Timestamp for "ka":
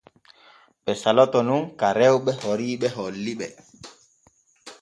1.79-1.87